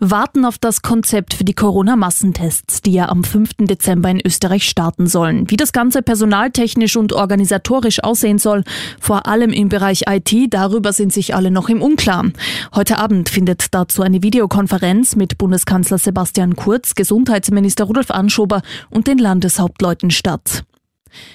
Warten 0.00 0.44
auf 0.44 0.58
das 0.58 0.82
Konzept 0.82 1.34
für 1.34 1.44
die 1.44 1.54
Corona-Massentests, 1.54 2.82
die 2.82 2.92
ja 2.92 3.08
am 3.08 3.24
5. 3.24 3.50
Dezember 3.60 4.08
in 4.10 4.24
Österreich 4.24 4.68
starten 4.68 5.08
sollen. 5.08 5.50
Wie 5.50 5.56
das 5.56 5.72
Ganze 5.72 6.02
personaltechnisch 6.02 6.96
und 6.96 7.12
organisatorisch 7.12 8.02
aussehen 8.04 8.38
soll, 8.38 8.62
vor 9.00 9.26
allem 9.26 9.50
im 9.50 9.68
Bereich 9.68 10.04
IT, 10.08 10.32
darüber 10.50 10.92
sind 10.92 11.12
sich 11.12 11.34
alle 11.34 11.50
noch 11.50 11.68
im 11.68 11.82
Unklaren. 11.82 12.32
Heute 12.74 12.98
Abend 12.98 13.28
findet 13.28 13.74
dazu 13.74 14.02
eine 14.02 14.22
Videokonferenz 14.22 15.16
mit 15.16 15.36
Bundeskanzler 15.36 15.98
Sebastian 15.98 16.54
Kurz, 16.54 16.94
Gesundheitsminister 16.94 17.84
Rudolf 17.84 18.12
Anschober 18.12 18.62
und 18.90 19.08
den 19.08 19.18
Landeshauptleuten 19.18 20.10
statt. 20.10 20.64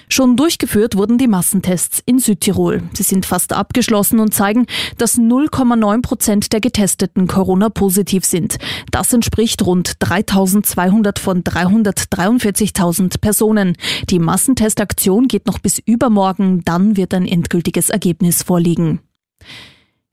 Schon 0.08 0.36
durchgeführt 0.36 0.96
wurden 0.96 1.18
die 1.18 1.28
Massentests 1.28 2.02
in 2.04 2.18
Südtirol. 2.18 2.82
Sie 2.92 3.02
sind 3.02 3.26
fast 3.26 3.52
abgeschlossen 3.52 4.20
und 4.20 4.34
zeigen, 4.34 4.66
dass 4.98 5.18
0,9 5.18 6.02
Prozent 6.02 6.52
der 6.52 6.60
Getesteten 6.60 7.26
Corona-positiv 7.26 8.24
sind. 8.24 8.58
Das 8.90 9.12
entspricht 9.12 9.64
rund 9.64 9.94
3200 9.98 11.18
von 11.18 11.42
343.000 11.42 13.20
Personen. 13.20 13.76
Die 14.10 14.18
Massentestaktion 14.18 15.28
geht 15.28 15.46
noch 15.46 15.58
bis 15.58 15.78
übermorgen, 15.78 16.62
dann 16.64 16.96
wird 16.96 17.14
ein 17.14 17.26
endgültiges 17.26 17.90
Ergebnis 17.90 18.42
vorliegen. 18.42 19.00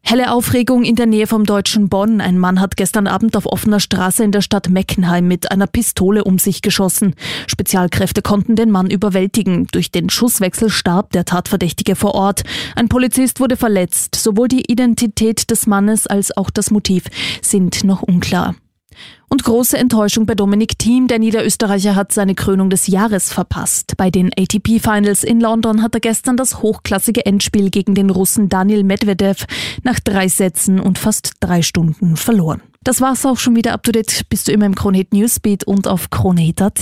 Helle 0.04 0.32
Aufregung 0.32 0.84
in 0.84 0.96
der 0.96 1.06
Nähe 1.06 1.26
vom 1.26 1.46
deutschen 1.46 1.88
Bonn. 1.88 2.20
Ein 2.20 2.38
Mann 2.38 2.60
hat 2.60 2.76
gestern 2.76 3.08
Abend 3.08 3.38
auf 3.38 3.46
offener 3.46 3.80
Straße 3.80 4.24
in 4.24 4.32
der 4.32 4.42
Stadt 4.42 4.70
Meckenheim 4.70 5.28
mit 5.28 5.52
einer 5.52 5.68
Pistole 5.68 6.24
um 6.24 6.38
sich 6.38 6.62
geschossen. 6.62 7.16
Spezialkräfte 7.48 8.22
konnten 8.22 8.56
den 8.56 8.72
Mann 8.72 8.90
überwältigen. 8.90 9.68
Durch 9.72 9.92
den 9.92 10.10
Schusswechsel 10.10 10.70
starb 10.70 11.12
der 11.12 11.26
Tatverdächtige 11.26 11.96
vor 11.96 12.16
Ort. 12.16 12.44
Ein 12.76 12.90
Polizist 12.90 13.40
wurde 13.40 13.56
verletzt. 13.56 14.16
Sowohl 14.16 14.48
die 14.48 14.70
Identität 14.70 15.50
des 15.50 15.68
Mannes 15.68 16.08
als 16.08 16.36
auch 16.36 16.50
das 16.50 16.72
Motiv 16.72 17.06
sind 17.42 17.84
noch 17.84 18.02
unklar. 18.02 18.56
Und 19.32 19.46
große 19.46 19.78
Enttäuschung 19.78 20.26
bei 20.26 20.36
Dominik 20.36 20.78
Thiem. 20.78 21.08
Der 21.08 21.18
Niederösterreicher 21.18 21.96
hat 21.96 22.12
seine 22.12 22.36
Krönung 22.36 22.70
des 22.70 22.88
Jahres 22.88 23.32
verpasst. 23.32 23.96
Bei 23.96 24.10
den 24.10 24.30
ATP 24.38 24.82
Finals 24.82 25.24
in 25.24 25.40
London 25.40 25.82
hat 25.82 25.94
er 25.94 26.02
gestern 26.02 26.36
das 26.36 26.62
hochklassige 26.62 27.26
Endspiel 27.26 27.70
gegen 27.70 27.96
den 27.96 28.10
Russen 28.10 28.50
Daniel 28.50 28.84
Medvedev 28.84 29.46
nach 29.84 30.02
drei 30.02 30.28
Sätzen 30.28 30.82
und 30.82 31.00
fast 31.00 31.32
drei 31.40 31.62
Stunden 31.62 32.18
verloren. 32.18 32.62
Das 32.84 33.00
war's 33.00 33.26
auch 33.26 33.38
schon 33.38 33.56
wieder 33.56 33.72
up 33.72 33.84
to 33.84 33.94
date. 33.94 34.26
Bist 34.28 34.50
du 34.50 34.52
immer 34.52 34.66
im 34.66 34.76
Kronehit 34.76 35.14
Newsbeat 35.14 35.64
und 35.64 35.88
auf 35.88 36.10
kronehit.at. 36.10 36.82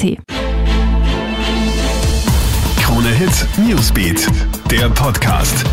Kronehit 2.82 3.48
Newsbeat, 3.60 4.28
der 4.72 4.90
Podcast. 4.90 5.66